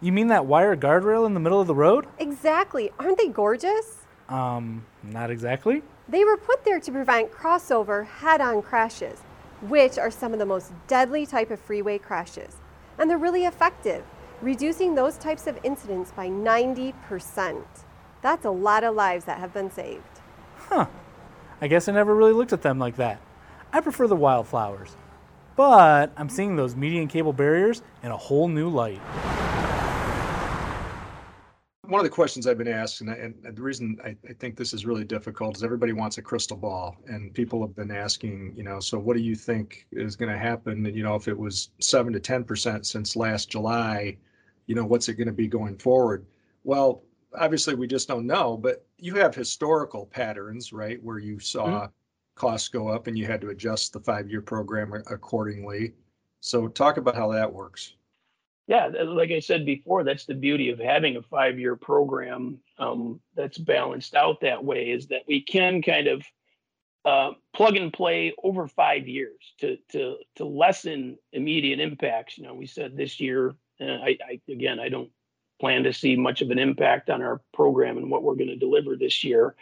You 0.00 0.12
mean 0.12 0.28
that 0.28 0.46
wire 0.46 0.76
guardrail 0.76 1.26
in 1.26 1.34
the 1.34 1.40
middle 1.40 1.60
of 1.60 1.66
the 1.66 1.74
road? 1.74 2.06
Exactly. 2.18 2.90
Aren't 2.98 3.18
they 3.18 3.28
gorgeous? 3.28 3.98
Um, 4.28 4.84
Not 5.02 5.30
exactly. 5.30 5.82
They 6.08 6.24
were 6.24 6.36
put 6.36 6.64
there 6.64 6.78
to 6.80 6.92
prevent 6.92 7.32
crossover 7.32 8.06
head 8.06 8.40
on 8.40 8.62
crashes, 8.62 9.20
which 9.62 9.98
are 9.98 10.10
some 10.10 10.32
of 10.32 10.38
the 10.38 10.46
most 10.46 10.72
deadly 10.86 11.26
type 11.26 11.50
of 11.50 11.60
freeway 11.60 11.98
crashes. 11.98 12.56
And 12.98 13.08
they're 13.08 13.18
really 13.18 13.44
effective, 13.44 14.04
reducing 14.40 14.94
those 14.94 15.16
types 15.16 15.46
of 15.46 15.58
incidents 15.62 16.12
by 16.12 16.28
90%. 16.28 17.64
That's 18.22 18.44
a 18.44 18.50
lot 18.50 18.84
of 18.84 18.94
lives 18.94 19.24
that 19.24 19.38
have 19.38 19.52
been 19.52 19.70
saved. 19.70 20.20
Huh. 20.56 20.86
I 21.60 21.68
guess 21.68 21.88
I 21.88 21.92
never 21.92 22.14
really 22.14 22.32
looked 22.32 22.52
at 22.52 22.62
them 22.62 22.78
like 22.78 22.96
that. 22.96 23.20
I 23.72 23.80
prefer 23.80 24.06
the 24.06 24.16
wildflowers. 24.16 24.96
But 25.56 26.12
I'm 26.16 26.28
seeing 26.28 26.56
those 26.56 26.74
median 26.74 27.06
cable 27.06 27.32
barriers 27.32 27.82
in 28.02 28.10
a 28.10 28.16
whole 28.16 28.48
new 28.48 28.68
light. 28.68 29.00
One 31.90 31.98
of 31.98 32.04
the 32.04 32.10
questions 32.10 32.46
I've 32.46 32.56
been 32.56 32.68
asked, 32.68 33.00
and, 33.00 33.10
I, 33.10 33.14
and 33.14 33.34
the 33.42 33.62
reason 33.62 33.98
I, 34.04 34.16
I 34.28 34.32
think 34.34 34.56
this 34.56 34.72
is 34.72 34.86
really 34.86 35.02
difficult 35.02 35.56
is 35.56 35.64
everybody 35.64 35.92
wants 35.92 36.18
a 36.18 36.22
crystal 36.22 36.56
ball, 36.56 36.96
and 37.08 37.34
people 37.34 37.60
have 37.62 37.74
been 37.74 37.90
asking, 37.90 38.54
you 38.56 38.62
know, 38.62 38.78
so 38.78 38.96
what 38.96 39.16
do 39.16 39.22
you 39.22 39.34
think 39.34 39.88
is 39.90 40.14
going 40.14 40.30
to 40.30 40.38
happen? 40.38 40.86
And 40.86 40.96
you 40.96 41.02
know, 41.02 41.16
if 41.16 41.26
it 41.26 41.36
was 41.36 41.70
seven 41.80 42.12
to 42.12 42.20
ten 42.20 42.44
percent 42.44 42.86
since 42.86 43.16
last 43.16 43.50
July, 43.50 44.16
you 44.66 44.76
know, 44.76 44.84
what's 44.84 45.08
it 45.08 45.14
going 45.14 45.26
to 45.26 45.32
be 45.32 45.48
going 45.48 45.76
forward? 45.78 46.24
Well, 46.62 47.02
obviously 47.36 47.74
we 47.74 47.88
just 47.88 48.06
don't 48.06 48.26
know, 48.26 48.56
but 48.56 48.86
you 48.98 49.16
have 49.16 49.34
historical 49.34 50.06
patterns, 50.06 50.72
right, 50.72 51.02
where 51.02 51.18
you 51.18 51.40
saw 51.40 51.66
mm-hmm. 51.66 51.86
costs 52.36 52.68
go 52.68 52.86
up 52.86 53.08
and 53.08 53.18
you 53.18 53.26
had 53.26 53.40
to 53.40 53.48
adjust 53.48 53.92
the 53.92 54.00
five-year 54.00 54.42
program 54.42 54.92
accordingly. 55.10 55.94
So 56.38 56.68
talk 56.68 56.98
about 56.98 57.16
how 57.16 57.32
that 57.32 57.52
works. 57.52 57.94
Yeah, 58.70 58.86
like 58.86 59.32
I 59.32 59.40
said 59.40 59.66
before, 59.66 60.04
that's 60.04 60.26
the 60.26 60.34
beauty 60.34 60.70
of 60.70 60.78
having 60.78 61.16
a 61.16 61.22
five-year 61.22 61.74
program 61.74 62.60
um, 62.78 63.18
that's 63.34 63.58
balanced 63.58 64.14
out 64.14 64.42
that 64.42 64.64
way 64.64 64.92
is 64.92 65.08
that 65.08 65.22
we 65.26 65.42
can 65.42 65.82
kind 65.82 66.06
of 66.06 66.22
uh, 67.04 67.32
plug 67.52 67.74
and 67.74 67.92
play 67.92 68.32
over 68.44 68.68
five 68.68 69.08
years 69.08 69.54
to 69.58 69.76
to 69.90 70.18
to 70.36 70.44
lessen 70.44 71.18
immediate 71.32 71.80
impacts. 71.80 72.38
You 72.38 72.44
know, 72.44 72.54
we 72.54 72.66
said 72.66 72.96
this 72.96 73.18
year. 73.18 73.56
Uh, 73.80 73.86
I, 73.86 74.18
I 74.24 74.40
again, 74.48 74.78
I 74.78 74.88
don't 74.88 75.10
plan 75.60 75.82
to 75.82 75.92
see 75.92 76.14
much 76.14 76.40
of 76.40 76.52
an 76.52 76.60
impact 76.60 77.10
on 77.10 77.22
our 77.22 77.40
program 77.52 77.96
and 77.96 78.08
what 78.08 78.22
we're 78.22 78.36
going 78.36 78.50
to 78.50 78.56
deliver 78.56 78.94
this 78.94 79.24
year. 79.24 79.56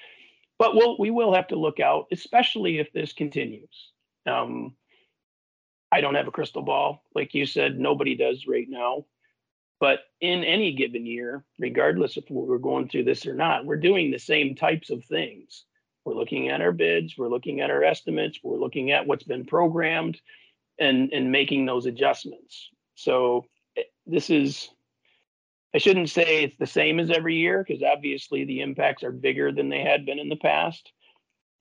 But 0.59 0.75
we'll, 0.75 0.99
we 0.99 1.11
will 1.11 1.33
have 1.33 1.49
to 1.49 1.57
look 1.57 1.81
out, 1.81 2.09
especially 2.13 2.79
if 2.79 2.93
this 2.93 3.15
continues. 3.15 3.91
Um, 4.27 4.75
I 5.91 6.01
don't 6.01 6.15
have 6.15 6.29
a 6.29 6.33
crystal 6.33 6.63
ball. 6.63 7.03
Like 7.15 7.35
you 7.35 7.47
said, 7.47 7.79
nobody 7.79 8.15
does 8.15 8.47
right 8.47 8.67
now. 8.69 9.07
But 9.81 10.01
in 10.21 10.45
any 10.45 10.73
given 10.73 11.07
year, 11.07 11.45
regardless 11.59 12.17
if 12.17 12.25
we're 12.29 12.59
going 12.59 12.89
through 12.89 13.05
this 13.05 13.27
or 13.27 13.35
not, 13.35 13.65
we're 13.65 13.77
doing 13.77 14.11
the 14.11 14.19
same 14.19 14.55
types 14.55 14.91
of 14.91 15.05
things. 15.05 15.65
We're 16.05 16.15
looking 16.15 16.49
at 16.49 16.61
our 16.61 16.73
bids, 16.73 17.17
we're 17.17 17.29
looking 17.29 17.61
at 17.61 17.71
our 17.71 17.85
estimates, 17.85 18.41
we're 18.43 18.59
looking 18.59 18.91
at 18.91 19.07
what's 19.07 19.25
been 19.25 19.45
programmed 19.45 20.21
and, 20.79 21.13
and 21.13 21.31
making 21.31 21.67
those 21.67 21.87
adjustments. 21.87 22.71
So 22.95 23.45
eh, 23.77 23.83
this 24.07 24.31
is 24.31 24.71
I 25.75 25.79
shouldn't 25.79 26.11
say 26.11 26.45
it's 26.45 26.57
the 26.57 26.67
same 26.67 26.99
as 26.99 27.11
every 27.11 27.37
year 27.37 27.63
because 27.63 27.83
obviously 27.83 28.45
the 28.45 28.63
impacts 28.63 29.03
are 29.03 29.13
bigger 29.13 29.53
than 29.53 29.69
they 29.69 29.83
had 29.83 30.07
been 30.07 30.19
in 30.19 30.29
the 30.29 30.37
past. 30.37 30.91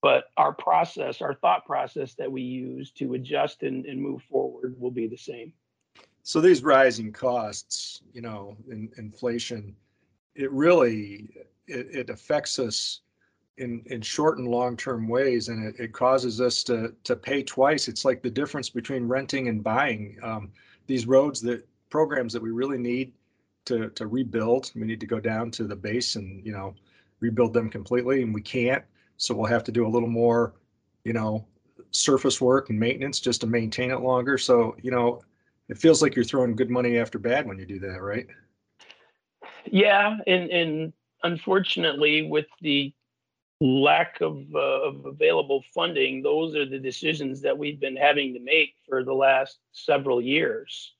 But 0.01 0.25
our 0.37 0.53
process, 0.53 1.21
our 1.21 1.33
thought 1.33 1.65
process 1.65 2.13
that 2.15 2.31
we 2.31 2.41
use 2.41 2.91
to 2.91 3.15
adjust 3.15 3.63
and, 3.63 3.85
and 3.85 3.99
move 3.99 4.21
forward 4.23 4.75
will 4.79 4.91
be 4.91 5.07
the 5.07 5.17
same. 5.17 5.51
So 6.23 6.41
these 6.41 6.61
rising 6.61 7.13
costs, 7.13 8.01
you 8.13 8.21
know, 8.21 8.57
in, 8.69 8.91
inflation, 8.97 9.75
it 10.35 10.51
really 10.51 11.29
it, 11.67 11.87
it 11.91 12.09
affects 12.09 12.59
us 12.59 13.01
in 13.57 13.81
in 13.87 14.01
short 14.01 14.37
and 14.37 14.47
long 14.47 14.77
term 14.77 15.07
ways, 15.07 15.49
and 15.49 15.65
it, 15.65 15.79
it 15.79 15.93
causes 15.93 16.41
us 16.41 16.63
to 16.63 16.93
to 17.03 17.15
pay 17.15 17.43
twice. 17.43 17.87
It's 17.87 18.05
like 18.05 18.21
the 18.21 18.29
difference 18.29 18.69
between 18.69 19.07
renting 19.07 19.47
and 19.47 19.63
buying. 19.63 20.17
Um, 20.21 20.51
these 20.85 21.07
roads 21.07 21.41
that 21.41 21.67
programs 21.89 22.33
that 22.33 22.41
we 22.41 22.51
really 22.51 22.77
need 22.77 23.13
to 23.65 23.89
to 23.91 24.07
rebuild. 24.07 24.71
We 24.75 24.85
need 24.85 24.99
to 24.99 25.07
go 25.07 25.19
down 25.19 25.51
to 25.51 25.63
the 25.63 25.75
base 25.75 26.15
and 26.15 26.45
you 26.45 26.51
know 26.51 26.75
rebuild 27.19 27.53
them 27.53 27.69
completely, 27.69 28.21
and 28.21 28.33
we 28.33 28.41
can't. 28.41 28.83
So 29.17 29.35
we'll 29.35 29.47
have 29.47 29.63
to 29.65 29.71
do 29.71 29.85
a 29.85 29.89
little 29.89 30.09
more, 30.09 30.53
you 31.03 31.13
know, 31.13 31.45
surface 31.91 32.39
work 32.39 32.69
and 32.69 32.79
maintenance 32.79 33.19
just 33.19 33.41
to 33.41 33.47
maintain 33.47 33.91
it 33.91 34.01
longer. 34.01 34.37
So 34.37 34.75
you 34.81 34.91
know, 34.91 35.21
it 35.69 35.77
feels 35.77 36.01
like 36.01 36.15
you're 36.15 36.25
throwing 36.25 36.55
good 36.55 36.69
money 36.69 36.97
after 36.97 37.19
bad 37.19 37.47
when 37.47 37.57
you 37.57 37.65
do 37.65 37.79
that, 37.79 38.01
right? 38.01 38.27
Yeah, 39.65 40.17
and 40.27 40.49
and 40.49 40.93
unfortunately, 41.23 42.23
with 42.23 42.47
the 42.61 42.93
lack 43.59 44.21
of, 44.21 44.37
uh, 44.53 44.59
of 44.59 45.05
available 45.05 45.63
funding, 45.73 46.21
those 46.21 46.55
are 46.55 46.65
the 46.65 46.77
decisions 46.77 47.41
that 47.41 47.57
we've 47.57 47.79
been 47.79 47.95
having 47.95 48.33
to 48.35 48.39
make 48.39 48.75
for 48.87 49.03
the 49.03 49.13
last 49.13 49.57
several 49.71 50.21
years 50.21 50.93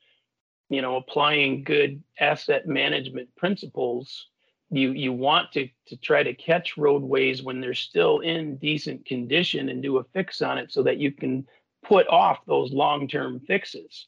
you 0.69 0.81
know 0.81 0.97
applying 0.97 1.63
good 1.63 2.01
asset 2.19 2.67
management 2.67 3.33
principles 3.36 4.27
you 4.69 4.91
you 4.91 5.13
want 5.13 5.51
to 5.53 5.69
to 5.88 5.95
try 5.97 6.24
to 6.24 6.33
catch 6.33 6.77
roadways 6.77 7.41
when 7.41 7.62
they're 7.62 7.74
still 7.74 8.19
in 8.19 8.57
decent 8.57 9.05
condition 9.05 9.69
and 9.69 9.81
do 9.81 9.97
a 9.97 10.03
fix 10.13 10.41
on 10.41 10.57
it 10.57 10.71
so 10.71 10.83
that 10.83 10.97
you 10.97 11.12
can 11.12 11.47
put 11.86 12.07
off 12.07 12.39
those 12.45 12.74
long-term 12.74 13.39
fixes. 13.41 14.07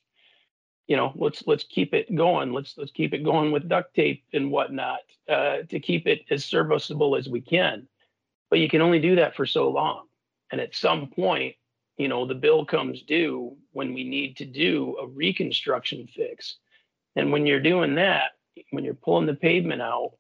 You 0.88 0.98
know 0.98 1.14
let's 1.16 1.44
let's 1.48 1.64
keep 1.64 1.94
it 1.94 2.14
going. 2.14 2.52
Let's 2.52 2.78
let's 2.78 2.92
keep 2.92 3.14
it 3.14 3.24
going 3.24 3.52
with 3.52 3.70
duct 3.70 3.94
tape 3.94 4.24
and 4.34 4.52
whatnot 4.52 5.00
uh, 5.30 5.58
to 5.70 5.80
keep 5.80 6.08
it 6.08 6.22
as 6.30 6.44
serviceable 6.44 7.16
as 7.16 7.30
we 7.30 7.42
can. 7.42 7.88
But 8.50 8.60
you 8.60 8.68
can 8.68 8.82
only 8.82 9.00
do 9.00 9.16
that 9.16 9.36
for 9.36 9.46
so 9.46 9.70
long. 9.70 10.08
And 10.52 10.60
at 10.60 10.76
some 10.76 11.08
point 11.08 11.56
you 11.98 12.08
know 12.08 12.26
the 12.26 12.36
bill 12.36 12.66
comes 12.66 13.04
due 13.04 13.56
when 13.72 13.94
we 13.94 14.04
need 14.04 14.36
to 14.38 14.46
do 14.46 14.98
a 15.02 15.08
reconstruction 15.08 16.08
fix. 16.08 16.58
And 17.16 17.32
when 17.32 17.46
you're 17.46 17.62
doing 17.62 17.96
that 17.96 18.32
when 18.72 18.84
you're 18.84 18.94
pulling 18.94 19.26
the 19.26 19.36
pavement 19.36 19.82
out 19.82 20.12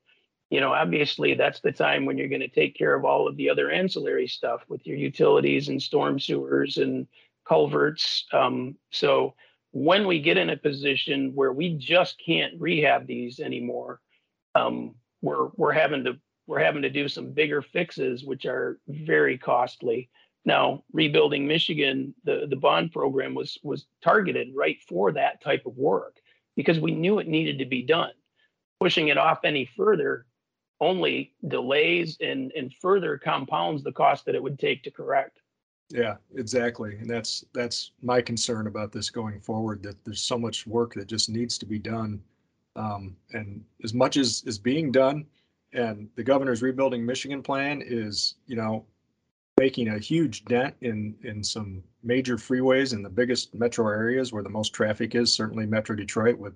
you 0.49 0.59
know 0.59 0.73
obviously 0.73 1.33
that's 1.33 1.59
the 1.61 1.71
time 1.71 2.05
when 2.05 2.17
you're 2.17 2.27
going 2.27 2.41
to 2.41 2.47
take 2.47 2.75
care 2.75 2.95
of 2.95 3.05
all 3.05 3.27
of 3.27 3.37
the 3.37 3.49
other 3.49 3.69
ancillary 3.71 4.27
stuff 4.27 4.61
with 4.67 4.85
your 4.85 4.97
utilities 4.97 5.69
and 5.69 5.81
storm 5.81 6.19
sewers 6.19 6.77
and 6.77 7.07
culverts 7.47 8.25
um, 8.33 8.75
so 8.91 9.33
when 9.71 10.07
we 10.07 10.19
get 10.19 10.37
in 10.37 10.49
a 10.49 10.57
position 10.57 11.31
where 11.35 11.53
we 11.53 11.75
just 11.75 12.21
can't 12.23 12.59
rehab 12.59 13.07
these 13.07 13.39
anymore 13.39 13.99
um, 14.55 14.95
we're 15.21 15.47
we're 15.55 15.71
having 15.71 16.03
to 16.03 16.17
we're 16.47 16.59
having 16.59 16.81
to 16.81 16.89
do 16.89 17.07
some 17.07 17.31
bigger 17.31 17.61
fixes 17.61 18.23
which 18.23 18.45
are 18.45 18.79
very 18.87 19.37
costly 19.37 20.09
now, 20.45 20.83
rebuilding 20.93 21.47
Michigan, 21.47 22.15
the, 22.23 22.47
the 22.49 22.55
bond 22.55 22.91
program 22.91 23.35
was 23.35 23.57
was 23.63 23.85
targeted 24.03 24.49
right 24.55 24.77
for 24.87 25.11
that 25.11 25.41
type 25.41 25.65
of 25.65 25.77
work 25.77 26.15
because 26.55 26.79
we 26.79 26.91
knew 26.91 27.19
it 27.19 27.27
needed 27.27 27.59
to 27.59 27.65
be 27.65 27.83
done. 27.83 28.11
Pushing 28.79 29.09
it 29.09 29.17
off 29.17 29.39
any 29.43 29.69
further 29.77 30.25
only 30.81 31.33
delays 31.47 32.17
and, 32.21 32.51
and 32.53 32.73
further 32.81 33.17
compounds 33.17 33.83
the 33.83 33.91
cost 33.91 34.25
that 34.25 34.35
it 34.35 34.41
would 34.41 34.59
take 34.59 34.83
to 34.83 34.91
correct. 34.91 35.39
Yeah, 35.89 36.17
exactly. 36.35 36.95
And 36.97 37.09
that's 37.09 37.43
that's 37.53 37.91
my 38.01 38.21
concern 38.21 38.67
about 38.67 38.91
this 38.91 39.09
going 39.09 39.39
forward, 39.41 39.81
that 39.83 40.03
there's 40.05 40.21
so 40.21 40.37
much 40.37 40.67
work 40.67 40.93
that 40.93 41.07
just 41.07 41.29
needs 41.29 41.57
to 41.57 41.65
be 41.65 41.79
done. 41.79 42.21
Um, 42.75 43.15
and 43.33 43.63
as 43.83 43.93
much 43.93 44.15
as 44.15 44.43
is 44.45 44.59
being 44.59 44.91
done, 44.91 45.25
and 45.73 46.07
the 46.15 46.23
governor's 46.23 46.61
rebuilding 46.61 47.05
Michigan 47.05 47.41
plan 47.41 47.81
is, 47.83 48.35
you 48.45 48.55
know, 48.55 48.85
making 49.59 49.89
a 49.89 49.97
huge 49.97 50.45
dent 50.45 50.75
in 50.81 51.15
in 51.23 51.43
some 51.43 51.83
major 52.03 52.37
freeways 52.37 52.93
in 52.93 53.01
the 53.01 53.09
biggest 53.09 53.53
metro 53.55 53.87
areas 53.87 54.31
where 54.31 54.43
the 54.43 54.49
most 54.49 54.73
traffic 54.73 55.15
is. 55.15 55.33
Certainly, 55.33 55.65
Metro 55.65 55.95
Detroit 55.95 56.37
with 56.37 56.53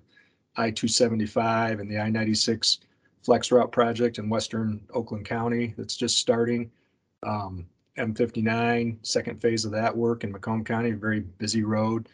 I-275 0.56 1.80
and 1.80 1.90
the 1.90 1.98
I-96 1.98 2.78
Flex 3.24 3.50
Route 3.50 3.72
project 3.72 4.18
in 4.18 4.28
western 4.28 4.80
Oakland 4.92 5.24
County 5.24 5.74
that's 5.76 5.96
just 5.96 6.18
starting. 6.18 6.70
Um, 7.22 7.66
M59, 7.96 8.98
second 9.02 9.40
phase 9.40 9.64
of 9.64 9.72
that 9.72 9.96
work 9.96 10.24
in 10.24 10.32
Macomb 10.32 10.64
County, 10.64 10.90
a 10.90 10.96
very 10.96 11.20
busy 11.20 11.62
road. 11.62 12.08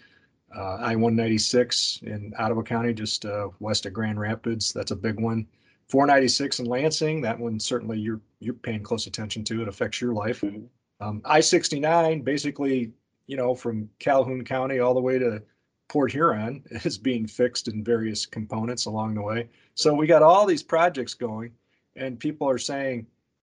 Uh, 0.54 0.78
I-196 0.80 2.02
in 2.02 2.32
Ottawa 2.38 2.62
County, 2.62 2.92
just 2.92 3.24
uh, 3.24 3.48
west 3.60 3.86
of 3.86 3.92
Grand 3.92 4.20
Rapids, 4.20 4.72
that's 4.72 4.90
a 4.90 4.96
big 4.96 5.18
one. 5.18 5.46
496 5.88 6.60
in 6.60 6.66
Lansing, 6.66 7.20
that 7.22 7.38
one 7.38 7.58
certainly 7.58 7.98
you're 7.98 8.20
you're 8.38 8.54
paying 8.54 8.82
close 8.82 9.06
attention 9.06 9.42
to. 9.44 9.62
It 9.62 9.68
affects 9.68 10.00
your 10.00 10.12
life. 10.12 10.42
Mm-hmm. 10.42 10.64
Um, 11.00 11.22
I-69, 11.24 12.24
basically, 12.24 12.92
you 13.26 13.36
know, 13.36 13.54
from 13.54 13.88
Calhoun 13.98 14.44
County 14.44 14.78
all 14.78 14.94
the 14.94 15.00
way 15.00 15.18
to 15.18 15.42
Port 15.90 16.12
Huron 16.12 16.62
is 16.70 16.96
being 16.96 17.26
fixed 17.26 17.68
in 17.68 17.84
various 17.84 18.24
components 18.24 18.86
along 18.86 19.14
the 19.14 19.22
way. 19.22 19.48
So 19.74 19.92
we 19.92 20.06
got 20.06 20.22
all 20.22 20.46
these 20.46 20.62
projects 20.62 21.12
going 21.12 21.52
and 21.96 22.18
people 22.18 22.48
are 22.48 22.58
saying, 22.58 23.06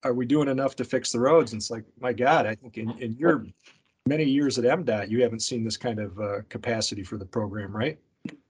are 0.03 0.13
we 0.13 0.25
doing 0.25 0.47
enough 0.47 0.75
to 0.77 0.85
fix 0.85 1.11
the 1.11 1.19
roads? 1.19 1.51
And 1.51 1.59
it's 1.59 1.69
like, 1.69 1.83
my 1.99 2.13
God, 2.13 2.47
I 2.47 2.55
think 2.55 2.77
in, 2.77 2.89
in 2.99 3.15
your 3.17 3.45
many 4.07 4.23
years 4.23 4.57
at 4.57 4.63
MDOT, 4.63 5.09
you 5.09 5.21
haven't 5.21 5.41
seen 5.41 5.63
this 5.63 5.77
kind 5.77 5.99
of 5.99 6.19
uh, 6.19 6.41
capacity 6.49 7.03
for 7.03 7.17
the 7.17 7.25
program, 7.25 7.75
right? 7.75 7.99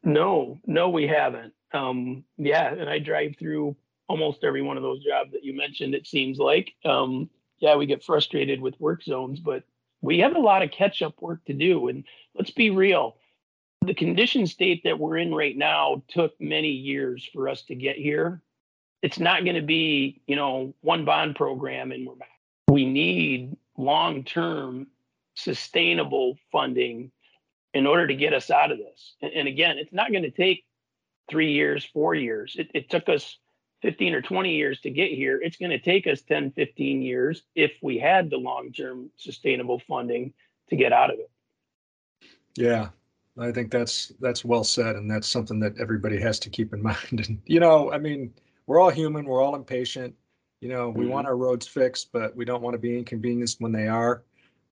No, 0.04 0.62
no, 0.66 0.90
we 0.90 1.08
haven't. 1.08 1.54
Um, 1.74 2.24
yeah, 2.38 2.74
and 2.74 2.90
I 2.90 3.00
drive 3.00 3.36
through 3.38 3.76
almost 4.08 4.44
every 4.44 4.62
one 4.62 4.78
of 4.78 4.84
those 4.84 5.04
jobs 5.04 5.32
that 5.34 5.44
you 5.44 5.54
mentioned, 5.54 5.94
it 5.94 6.08
seems 6.08 6.38
like. 6.38 6.74
Um, 6.86 7.30
yeah, 7.60 7.76
we 7.76 7.86
get 7.86 8.04
frustrated 8.04 8.62
with 8.62 8.80
work 8.80 9.04
zones, 9.04 9.40
but 9.40 9.64
we 10.02 10.20
have 10.20 10.36
a 10.36 10.40
lot 10.40 10.64
of 10.64 10.72
catch 10.72 11.02
up 11.02 11.22
work 11.22 11.44
to 11.46 11.54
do. 11.54 11.90
And 11.90 12.04
let's 12.36 12.52
be 12.52 12.70
real 12.70 13.18
the 13.82 13.94
condition 13.94 14.46
state 14.46 14.84
that 14.84 15.00
we're 15.00 15.18
in 15.18 15.34
right 15.34 15.58
now 15.58 16.04
took 16.08 16.40
many 16.40 16.70
years 16.70 17.28
for 17.34 17.50
us 17.50 17.64
to 17.64 17.76
get 17.76 17.96
here. 17.96 18.42
It's 19.02 19.20
not 19.20 19.44
going 19.44 19.56
to 19.56 19.64
be, 19.64 20.22
you 20.28 20.36
know, 20.36 20.76
one 20.82 21.04
bond 21.06 21.36
program 21.36 21.92
and 21.92 22.06
we're 22.06 22.16
back. 22.16 22.30
We 22.70 22.86
need 22.86 23.58
long 23.78 24.24
term 24.24 24.88
sustainable 25.34 26.38
funding 26.52 27.12
in 27.74 27.88
order 27.88 28.06
to 28.06 28.14
get 28.14 28.34
us 28.34 28.52
out 28.52 28.72
of 28.72 28.78
this. 28.78 29.16
And, 29.22 29.48
again, 29.48 29.78
it's 29.78 29.94
not 29.94 30.12
going 30.12 30.24
to 30.24 30.32
take 30.32 30.66
three 31.30 31.54
years, 31.54 31.84
four 31.84 32.14
years. 32.14 32.56
It, 32.60 32.70
it 32.76 32.90
took 32.90 33.10
us 33.10 33.38
15 33.82 34.14
or 34.14 34.22
20 34.22 34.54
years 34.54 34.82
to 34.82 34.92
get 34.92 35.10
here. 35.12 35.42
It's 35.42 35.58
going 35.58 35.72
to 35.72 35.80
take 35.80 36.06
us 36.06 36.22
10, 36.22 36.52
15 36.52 37.02
years 37.02 37.42
if 37.56 37.72
we 37.82 37.98
had 37.98 38.30
the 38.30 38.38
long 38.38 38.72
term 38.72 39.10
sustainable 39.18 39.82
funding 39.88 40.34
to 40.70 40.76
get 40.76 40.94
out 40.94 41.12
of 41.12 41.18
it. 41.18 41.32
Yeah, 42.56 42.90
I 43.40 43.52
think 43.52 43.72
that's 43.72 44.12
that's 44.20 44.44
well 44.44 44.64
said, 44.64 44.96
and 44.96 45.10
that's 45.10 45.28
something 45.28 45.60
that 45.62 45.80
everybody 45.80 46.20
has 46.20 46.40
to 46.40 46.50
keep 46.50 46.74
in 46.74 46.82
mind. 46.92 47.26
And 47.28 47.42
you 47.46 47.60
know, 47.60 47.92
I 47.92 47.98
mean, 47.98 48.34
we're 48.68 48.80
all 48.80 48.90
human, 48.90 49.26
we're 49.26 49.42
all 49.42 49.56
impatient. 49.56 50.16
You 50.60 50.70
know, 50.70 50.90
we 50.90 51.06
mm-hmm. 51.06 51.14
want 51.14 51.28
our 51.28 51.38
roads 51.38 51.68
fixed, 51.68 52.12
but 52.12 52.36
we 52.36 52.46
don't 52.46 52.62
want 52.62 52.76
to 52.76 52.80
be 52.80 52.98
inconvenienced 52.98 53.62
when 53.62 53.72
they 53.72 53.88
are. 53.88 54.24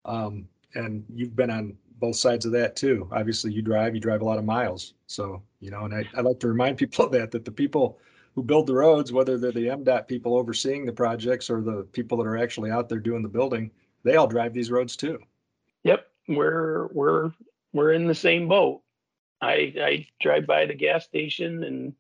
Um, 0.06 0.48
and 0.76 1.04
you've 1.14 1.36
been 1.36 1.50
on 1.50 1.76
both 2.00 2.16
sides 2.16 2.46
of 2.46 2.52
that 2.54 2.76
too. 2.76 3.10
Obviously, 3.12 3.52
you 3.52 3.62
drive, 3.62 3.96
you 3.96 4.02
drive 4.02 4.22
a 4.22 4.26
lot 4.26 4.38
of 4.38 4.46
miles. 4.46 4.94
So, 5.08 5.42
you 5.60 5.72
know, 5.72 5.86
and 5.86 5.94
I, 5.94 6.08
I 6.16 6.22
like 6.22 6.40
to 6.42 6.48
remind 6.48 6.78
people 6.80 7.06
of 7.06 7.12
that, 7.12 7.32
that 7.32 7.46
the 7.46 7.52
people 7.52 8.00
who 8.36 8.44
build 8.44 8.68
the 8.68 8.76
roads, 8.76 9.12
whether 9.12 9.38
they're 9.38 9.52
the 9.52 9.68
MDOT 9.68 10.08
people 10.08 10.38
overseeing 10.38 10.86
the 10.86 10.94
projects 10.94 11.50
or 11.50 11.62
the 11.62 11.88
people 11.92 12.18
that 12.20 12.28
are 12.28 12.38
actually 12.38 12.72
out 12.72 12.88
there 12.88 13.00
doing 13.00 13.24
the 13.24 13.30
building, 13.30 13.72
they 14.04 14.16
all 14.16 14.28
drive 14.28 14.54
these 14.54 14.72
roads 14.72 14.96
too. 14.96 15.20
Yep. 15.84 16.08
We're, 16.28 16.88
we're, 16.94 17.32
we're 17.74 17.92
in 17.94 18.08
the 18.08 18.16
same 18.16 18.48
boat. 18.48 18.82
I, 19.42 19.74
I 19.80 20.08
drive 20.20 20.46
by 20.48 20.66
the 20.66 20.74
gas 20.74 21.06
station 21.06 21.64
and 21.64 21.94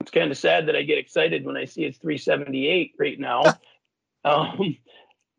it's 0.00 0.10
kind 0.10 0.30
of 0.30 0.36
sad 0.36 0.66
that 0.66 0.76
I 0.76 0.82
get 0.82 0.98
excited 0.98 1.44
when 1.44 1.56
I 1.56 1.64
see 1.64 1.84
it's 1.84 1.98
378 1.98 2.94
right 2.98 3.18
now. 3.18 3.42
um, 4.24 4.76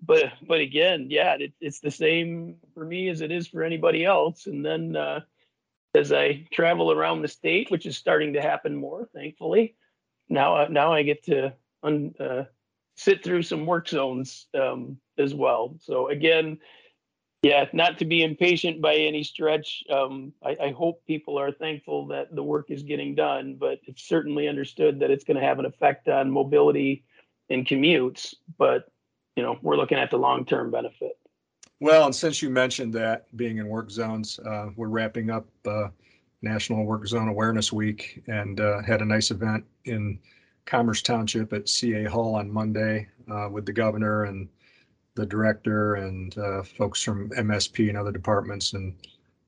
but 0.02 0.26
but 0.48 0.60
again, 0.60 1.08
yeah, 1.10 1.36
it, 1.40 1.54
it's 1.60 1.80
the 1.80 1.92
same 1.92 2.58
for 2.74 2.86
me 2.86 3.10
as 3.10 3.22
it 3.22 3.32
is 3.32 3.48
for 3.48 3.64
anybody 3.64 4.06
else. 4.06 4.48
And 4.48 4.66
then 4.66 4.96
uh, 4.96 5.22
as 5.94 6.12
I 6.12 6.46
travel 6.52 6.92
around 6.92 7.22
the 7.22 7.28
state, 7.28 7.72
which 7.72 7.86
is 7.86 7.98
starting 7.98 8.34
to 8.34 8.42
happen 8.42 8.76
more, 8.76 9.08
thankfully, 9.14 9.76
now 10.30 10.56
uh, 10.56 10.68
now 10.70 10.94
I 10.94 11.04
get 11.04 11.24
to 11.26 11.54
un, 11.84 12.14
uh, 12.20 12.44
sit 12.96 13.24
through 13.24 13.44
some 13.44 13.66
work 13.66 13.88
zones 13.88 14.48
um, 14.54 14.98
as 15.18 15.34
well. 15.34 15.78
So 15.82 16.10
again, 16.10 16.60
yeah, 17.46 17.66
not 17.74 18.00
to 18.00 18.06
be 18.06 18.24
impatient 18.24 18.82
by 18.82 18.96
any 18.96 19.24
stretch. 19.24 19.84
Um, 19.92 20.34
I, 20.44 20.58
I, 20.60 20.72
hope 20.72 21.06
people 21.06 21.38
are 21.38 21.52
thankful 21.52 22.08
that 22.08 22.36
the 22.36 22.42
work 22.42 22.72
is 22.72 22.82
getting 22.82 23.14
done, 23.14 23.56
but 23.60 23.78
it's 23.84 24.02
certainly 24.02 24.48
understood 24.48 25.00
that 25.00 25.12
it's 25.12 25.24
going 25.24 25.40
to 25.40 25.46
have 25.46 25.60
an 25.60 25.68
effect 25.68 26.08
on 26.08 26.32
mobility 26.32 27.04
and 27.52 27.64
commutes. 27.64 28.34
But 28.58 28.86
you 29.36 29.44
know, 29.44 29.60
we're 29.62 29.76
looking 29.76 30.00
at 30.00 30.10
the 30.10 30.18
long-term 30.18 30.72
benefit. 30.72 31.20
Well, 31.80 32.08
and 32.08 32.16
since 32.16 32.42
you 32.42 32.50
mentioned 32.50 32.92
that 32.96 33.28
being 33.38 33.60
in 33.60 33.68
work 33.68 33.92
zones, 33.92 34.40
uh, 34.40 34.70
we're 34.76 34.88
wrapping 34.88 35.30
up 35.30 35.46
uh, 35.68 35.90
National 36.42 36.84
Work 36.84 37.06
Zone 37.06 37.28
Awareness 37.28 37.72
Week 37.72 38.24
and 38.26 38.60
uh, 38.60 38.82
had 38.82 39.04
a 39.04 39.06
nice 39.06 39.30
event 39.30 39.64
in 39.84 40.18
Commerce 40.66 41.04
Township 41.04 41.54
at 41.54 41.70
CA 41.70 42.06
Hall 42.06 42.34
on 42.34 42.50
Monday 42.50 43.08
uh, 43.32 43.50
with 43.52 43.68
the 43.68 43.74
governor 43.74 44.24
and 44.24 44.50
the 45.16 45.26
director 45.26 45.96
and 45.96 46.38
uh, 46.38 46.62
folks 46.62 47.02
from 47.02 47.30
MSP 47.32 47.90
and 47.90 47.98
other 47.98 48.12
departments 48.12 48.74
and 48.74 48.94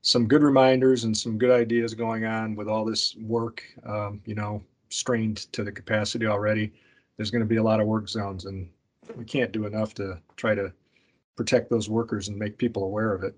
some 0.01 0.27
good 0.27 0.41
reminders 0.41 1.03
and 1.03 1.15
some 1.15 1.37
good 1.37 1.51
ideas 1.51 1.93
going 1.93 2.25
on 2.25 2.55
with 2.55 2.67
all 2.69 2.85
this 2.85 3.15
work, 3.17 3.61
um, 3.85 4.21
you 4.25 4.35
know, 4.35 4.63
strained 4.89 5.51
to 5.51 5.63
the 5.63 5.71
capacity 5.71 6.25
already. 6.25 6.71
There's 7.17 7.31
going 7.31 7.41
to 7.41 7.47
be 7.47 7.57
a 7.57 7.63
lot 7.63 7.81
of 7.81 7.87
work 7.87 8.07
zones 8.07 8.45
and 8.45 8.69
we 9.15 9.25
can't 9.25 9.51
do 9.51 9.65
enough 9.65 9.93
to 9.95 10.19
try 10.37 10.55
to 10.55 10.71
protect 11.35 11.69
those 11.69 11.89
workers 11.89 12.29
and 12.29 12.37
make 12.37 12.57
people 12.57 12.83
aware 12.83 13.13
of 13.13 13.23
it. 13.23 13.35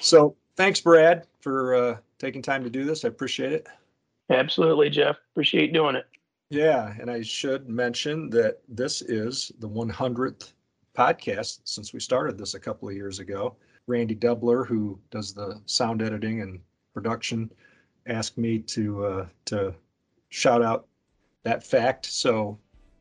So 0.00 0.36
thanks, 0.56 0.80
Brad, 0.80 1.26
for 1.40 1.74
uh, 1.74 1.96
taking 2.18 2.42
time 2.42 2.64
to 2.64 2.70
do 2.70 2.84
this. 2.84 3.04
I 3.04 3.08
appreciate 3.08 3.52
it. 3.52 3.68
Absolutely, 4.30 4.90
Jeff. 4.90 5.16
Appreciate 5.32 5.72
doing 5.72 5.94
it. 5.94 6.06
Yeah, 6.50 6.94
and 7.00 7.10
I 7.10 7.22
should 7.22 7.68
mention 7.68 8.28
that 8.30 8.60
this 8.68 9.02
is 9.02 9.52
the 9.60 9.68
100th 9.68 10.52
podcast 10.96 11.60
since 11.64 11.92
we 11.92 12.00
started 12.00 12.38
this 12.38 12.54
a 12.54 12.60
couple 12.60 12.88
of 12.88 12.94
years 12.94 13.18
ago. 13.18 13.56
Randy 13.86 14.14
Dubler, 14.14 14.66
who 14.66 14.98
does 15.10 15.34
the 15.34 15.60
sound 15.66 16.02
editing 16.02 16.40
and 16.40 16.60
production, 16.94 17.50
asked 18.06 18.38
me 18.38 18.58
to 18.58 19.04
uh, 19.04 19.26
to 19.46 19.74
shout 20.28 20.62
out 20.62 20.86
that 21.42 21.64
fact. 21.64 22.06
So 22.06 22.58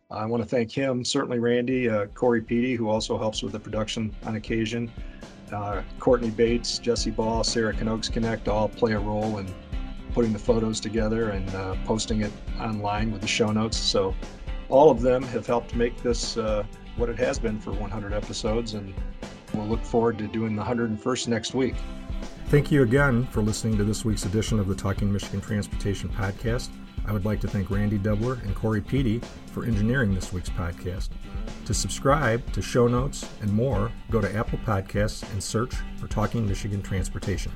I 0.10 0.26
want 0.26 0.44
to 0.44 0.50
thank 0.50 0.72
him, 0.72 1.06
certainly 1.06 1.40
Randy, 1.40 1.90
uh, 1.90 2.08
Corey 2.08 2.42
Peaty, 2.42 2.76
who 2.76 2.90
also 2.90 3.18
helps 3.18 3.44
with 3.44 3.54
the 3.54 3.60
production 3.60 4.14
on 4.26 4.36
occasion, 4.36 4.92
uh, 5.54 5.82
Courtney 6.00 6.32
Bates, 6.32 6.80
Jesse 6.80 7.12
Ball, 7.12 7.44
Sarah 7.44 7.74
Canogues 7.74 8.10
Connect 8.10 8.48
all 8.48 8.68
play 8.68 8.94
a 8.94 9.00
role 9.00 9.38
in 9.38 9.54
putting 10.14 10.34
the 10.34 10.40
photos 10.40 10.80
together 10.80 11.30
and 11.30 11.50
uh, 11.56 11.76
posting 11.86 12.22
it 12.22 12.32
online 12.60 13.12
with 13.12 13.22
the 13.22 13.28
show 13.28 13.52
notes. 13.52 13.78
So 13.78 14.14
all 14.72 14.90
of 14.90 15.02
them 15.02 15.22
have 15.24 15.46
helped 15.46 15.76
make 15.76 16.02
this 16.02 16.38
uh, 16.38 16.64
what 16.96 17.10
it 17.10 17.18
has 17.20 17.38
been 17.38 17.60
for 17.60 17.72
100 17.74 18.14
episodes, 18.14 18.74
and 18.74 18.94
we'll 19.54 19.68
look 19.68 19.84
forward 19.84 20.18
to 20.18 20.28
doing 20.28 20.56
the 20.56 20.64
101st 20.64 21.28
next 21.28 21.54
week. 21.54 21.76
Thank 22.48 22.72
you 22.72 22.84
again 22.84 23.26
for 23.28 23.42
listening 23.42 23.78
to 23.78 23.84
this 23.84 24.04
week's 24.04 24.26
edition 24.26 24.60
of 24.60 24.68
the 24.68 24.76
Talking 24.76 25.12
Michigan 25.12 25.42
Transportation 25.42 26.10
Podcast. 26.10 26.70
I 27.06 27.14
would 27.14 27.26
like 27.26 27.42
to 27.42 27.48
thank 27.48 27.70
Randy 27.70 27.98
Dubler 27.98 28.42
and 28.44 28.56
Corey 28.56 28.82
Peaty 28.82 29.22
for 29.48 29.66
engineering 29.66 30.14
this 30.14 30.32
week's 30.32 30.50
podcast. 30.50 31.10
To 31.66 31.74
subscribe 31.74 32.52
to 32.54 32.62
show 32.62 32.88
notes 32.88 33.28
and 33.42 33.52
more, 33.52 33.92
go 34.10 34.22
to 34.22 34.36
Apple 34.36 34.60
Podcasts 34.60 35.30
and 35.32 35.44
search 35.44 35.74
for 35.98 36.08
Talking 36.08 36.48
Michigan 36.48 36.82
Transportation. 36.82 37.52